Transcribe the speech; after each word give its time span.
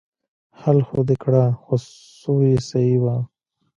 حل 0.59 0.79
خو 0.87 0.99
دې 1.07 1.15
کړه 1.23 1.43
خو 1.61 1.75
څو 2.19 2.33
يې 2.47 2.55
صيي 2.69 2.95
وه. 3.03 3.15